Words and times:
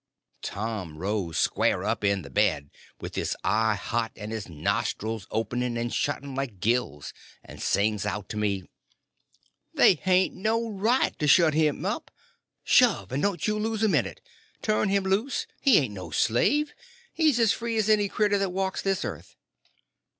Tom 0.41 0.97
rose 0.97 1.37
square 1.37 1.83
up 1.83 2.03
in 2.03 2.23
bed, 2.23 2.71
with 2.99 3.13
his 3.13 3.37
eye 3.43 3.75
hot, 3.75 4.11
and 4.15 4.31
his 4.31 4.49
nostrils 4.49 5.27
opening 5.29 5.77
and 5.77 5.93
shutting 5.93 6.33
like 6.33 6.59
gills, 6.59 7.13
and 7.43 7.61
sings 7.61 8.03
out 8.03 8.27
to 8.29 8.35
me: 8.35 8.63
"They 9.75 9.93
hain't 9.93 10.33
no 10.33 10.67
right 10.71 11.15
to 11.19 11.27
shut 11.27 11.53
him 11.53 11.85
up! 11.85 12.09
Shove!—and 12.63 13.21
don't 13.21 13.45
you 13.47 13.59
lose 13.59 13.83
a 13.83 13.87
minute. 13.87 14.21
Turn 14.63 14.89
him 14.89 15.03
loose! 15.03 15.45
he 15.61 15.77
ain't 15.77 15.93
no 15.93 16.09
slave; 16.09 16.73
he's 17.13 17.39
as 17.39 17.51
free 17.53 17.77
as 17.77 17.87
any 17.87 18.09
cretur 18.09 18.39
that 18.39 18.49
walks 18.49 18.81
this 18.81 19.05
earth!" 19.05 19.35